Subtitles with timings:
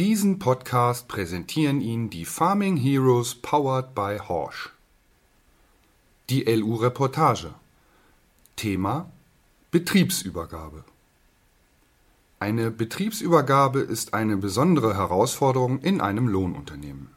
[0.00, 4.70] Diesen Podcast präsentieren Ihnen die Farming Heroes powered by Horsch.
[6.30, 7.52] Die LU Reportage.
[8.56, 9.12] Thema
[9.70, 10.84] Betriebsübergabe.
[12.38, 17.10] Eine Betriebsübergabe ist eine besondere Herausforderung in einem Lohnunternehmen.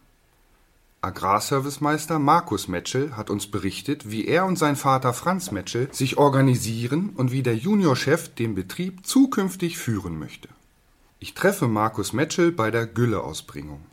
[1.00, 7.12] Agrarservicemeister Markus Metschel hat uns berichtet, wie er und sein Vater Franz Metschel sich organisieren
[7.16, 10.50] und wie der Juniorchef den Betrieb zukünftig führen möchte.
[11.24, 13.86] Ich treffe Markus Metschel bei der Gülleausbringung.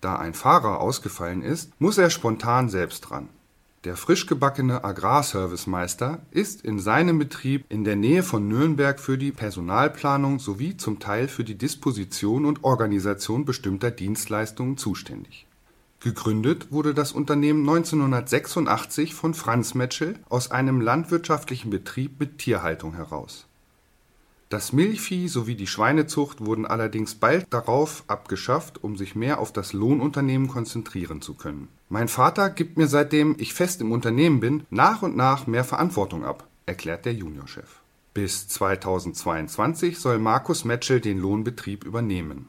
[0.00, 3.28] Da ein Fahrer ausgefallen ist, muss er spontan selbst dran.
[3.84, 9.30] Der frisch gebackene Agrarservicemeister ist in seinem Betrieb in der Nähe von Nürnberg für die
[9.30, 15.46] Personalplanung sowie zum Teil für die Disposition und Organisation bestimmter Dienstleistungen zuständig.
[16.00, 23.46] Gegründet wurde das Unternehmen 1986 von Franz Metschel aus einem landwirtschaftlichen Betrieb mit Tierhaltung heraus
[24.54, 29.72] das Milchvieh sowie die Schweinezucht wurden allerdings bald darauf abgeschafft, um sich mehr auf das
[29.72, 31.66] Lohnunternehmen konzentrieren zu können.
[31.88, 36.24] Mein Vater gibt mir seitdem ich fest im Unternehmen bin, nach und nach mehr Verantwortung
[36.24, 37.80] ab, erklärt der Juniorchef.
[38.14, 42.46] Bis 2022 soll Markus Metschel den Lohnbetrieb übernehmen.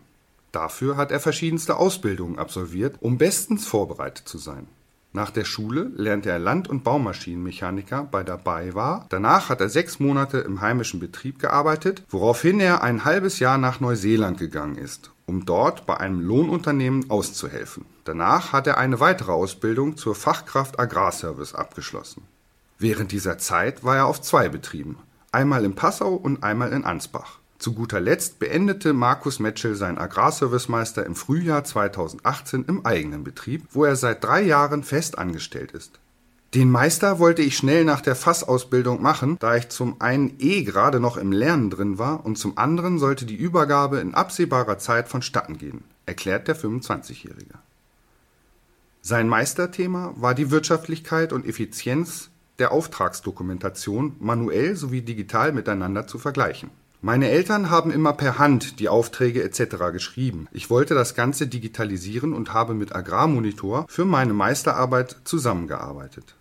[0.52, 4.68] Dafür hat er verschiedenste Ausbildungen absolviert, um bestens vorbereitet zu sein
[5.16, 9.06] nach der Schule lernte er Land- und Baumaschinenmechaniker bei der BayWa.
[9.08, 13.80] Danach hat er sechs Monate im heimischen Betrieb gearbeitet, woraufhin er ein halbes Jahr nach
[13.80, 17.86] Neuseeland gegangen ist, um dort bei einem Lohnunternehmen auszuhelfen.
[18.04, 22.24] Danach hat er eine weitere Ausbildung zur Fachkraft Agrarservice abgeschlossen.
[22.78, 24.98] Während dieser Zeit war er auf zwei Betrieben,
[25.32, 27.40] einmal in Passau und einmal in Ansbach.
[27.58, 33.86] Zu guter Letzt beendete Markus Metschel seinen Agrarservicemeister im Frühjahr 2018 im eigenen Betrieb, wo
[33.86, 36.00] er seit drei Jahren fest angestellt ist.
[36.54, 41.00] Den Meister wollte ich schnell nach der Fassausbildung machen, da ich zum einen eh gerade
[41.00, 45.58] noch im Lernen drin war und zum anderen sollte die Übergabe in absehbarer Zeit vonstatten
[45.58, 47.56] gehen, erklärt der 25-Jährige.
[49.02, 56.70] Sein Meisterthema war die Wirtschaftlichkeit und Effizienz der Auftragsdokumentation manuell sowie digital miteinander zu vergleichen.
[57.06, 59.92] Meine Eltern haben immer per Hand die Aufträge etc.
[59.92, 60.48] geschrieben.
[60.52, 66.34] Ich wollte das Ganze digitalisieren und habe mit Agrarmonitor für meine Meisterarbeit zusammengearbeitet.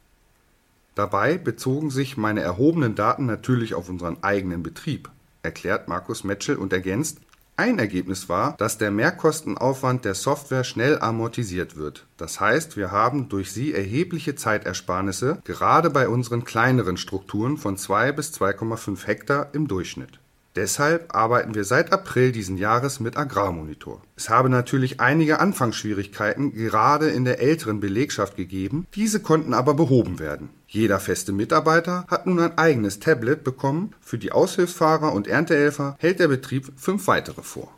[0.95, 5.11] Dabei bezogen sich meine erhobenen Daten natürlich auf unseren eigenen Betrieb,
[5.43, 7.19] erklärt Markus Metschel und ergänzt,
[7.59, 12.07] ein Ergebnis war, dass der Mehrkostenaufwand der Software schnell amortisiert wird.
[12.17, 18.13] Das heißt, wir haben durch sie erhebliche Zeitersparnisse, gerade bei unseren kleineren Strukturen von 2
[18.13, 20.21] bis 2,5 Hektar im Durchschnitt.
[20.57, 24.01] Deshalb arbeiten wir seit April diesen Jahres mit Agrarmonitor.
[24.15, 30.21] Es habe natürlich einige Anfangsschwierigkeiten gerade in der älteren Belegschaft gegeben, diese konnten aber behoben
[30.21, 30.51] werden.
[30.69, 36.21] Jeder feste Mitarbeiter hat nun ein eigenes Tablet bekommen, für die Aushilfsfahrer und Erntehelfer hält
[36.21, 37.73] der Betrieb fünf weitere vor.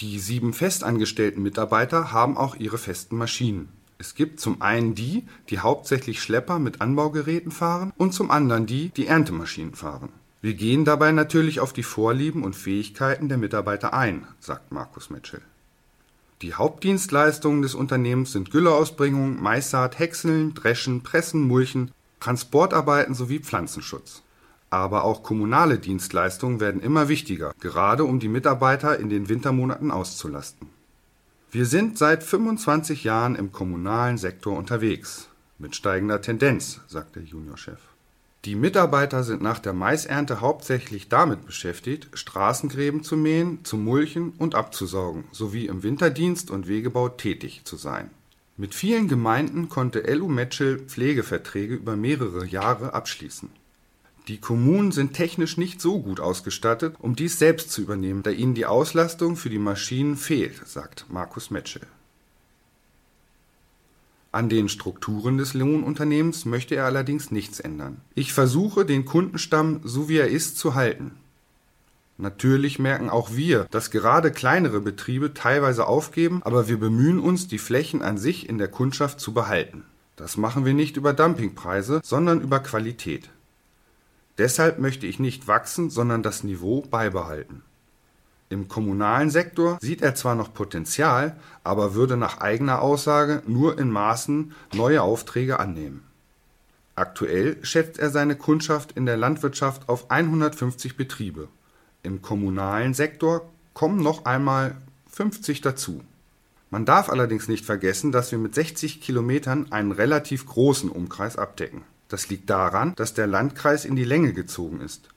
[0.00, 3.70] Die sieben festangestellten Mitarbeiter haben auch ihre festen Maschinen.
[3.96, 8.90] Es gibt zum einen die, die hauptsächlich Schlepper mit Anbaugeräten fahren und zum anderen die,
[8.90, 10.10] die Erntemaschinen fahren.
[10.44, 15.40] Wir gehen dabei natürlich auf die Vorlieben und Fähigkeiten der Mitarbeiter ein, sagt Markus Mitchell.
[16.42, 24.20] Die Hauptdienstleistungen des Unternehmens sind Gülleausbringung, Maissaat, Häckseln, Dreschen, Pressen, Mulchen, Transportarbeiten sowie Pflanzenschutz.
[24.68, 30.68] Aber auch kommunale Dienstleistungen werden immer wichtiger, gerade um die Mitarbeiter in den Wintermonaten auszulasten.
[31.52, 35.26] Wir sind seit 25 Jahren im kommunalen Sektor unterwegs.
[35.58, 37.93] Mit steigender Tendenz, sagt der Juniorchef.
[38.44, 44.54] Die Mitarbeiter sind nach der Maisernte hauptsächlich damit beschäftigt, Straßengräben zu mähen, zu mulchen und
[44.54, 48.10] abzusaugen sowie im Winterdienst und Wegebau tätig zu sein.
[48.58, 53.48] Mit vielen Gemeinden konnte LU Metschel Pflegeverträge über mehrere Jahre abschließen.
[54.28, 58.54] Die Kommunen sind technisch nicht so gut ausgestattet, um dies selbst zu übernehmen, da ihnen
[58.54, 61.82] die Auslastung für die Maschinen fehlt, sagt Markus Metschel.
[64.34, 68.00] An den Strukturen des Lohnunternehmens möchte er allerdings nichts ändern.
[68.16, 71.12] Ich versuche, den Kundenstamm so wie er ist zu halten.
[72.18, 77.58] Natürlich merken auch wir, dass gerade kleinere Betriebe teilweise aufgeben, aber wir bemühen uns, die
[77.58, 79.84] Flächen an sich in der Kundschaft zu behalten.
[80.16, 83.30] Das machen wir nicht über Dumpingpreise, sondern über Qualität.
[84.36, 87.62] Deshalb möchte ich nicht wachsen, sondern das Niveau beibehalten.
[88.48, 93.90] Im kommunalen Sektor sieht er zwar noch Potenzial, aber würde nach eigener Aussage nur in
[93.90, 96.02] Maßen neue Aufträge annehmen.
[96.94, 101.48] Aktuell schätzt er seine Kundschaft in der Landwirtschaft auf 150 Betriebe.
[102.02, 104.76] Im kommunalen Sektor kommen noch einmal
[105.10, 106.02] 50 dazu.
[106.70, 111.82] Man darf allerdings nicht vergessen, dass wir mit 60 Kilometern einen relativ großen Umkreis abdecken.
[112.08, 115.08] Das liegt daran, dass der Landkreis in die Länge gezogen ist.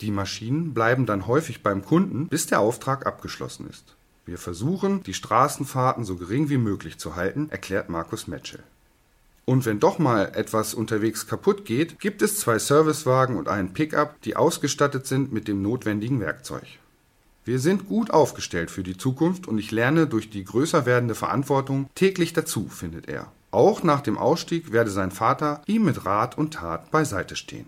[0.00, 3.96] Die Maschinen bleiben dann häufig beim Kunden, bis der Auftrag abgeschlossen ist.
[4.26, 8.62] Wir versuchen, die Straßenfahrten so gering wie möglich zu halten, erklärt Markus Metschel.
[9.44, 14.20] Und wenn doch mal etwas unterwegs kaputt geht, gibt es zwei Servicewagen und einen Pickup,
[14.20, 16.66] die ausgestattet sind mit dem notwendigen Werkzeug.
[17.46, 21.88] Wir sind gut aufgestellt für die Zukunft und ich lerne durch die größer werdende Verantwortung
[21.94, 23.32] täglich dazu, findet er.
[23.50, 27.64] Auch nach dem Ausstieg werde sein Vater ihm mit Rat und Tat beiseite stehen.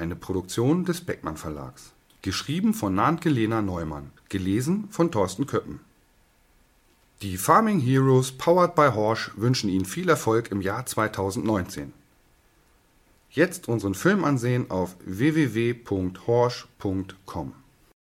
[0.00, 1.92] Eine Produktion des Beckmann Verlags.
[2.22, 4.12] Geschrieben von Nantke Lena Neumann.
[4.30, 5.80] Gelesen von Thorsten Köppen.
[7.20, 11.92] Die Farming Heroes powered by Horsch wünschen Ihnen viel Erfolg im Jahr 2019.
[13.28, 17.52] Jetzt unseren Film ansehen auf www.horsch.com.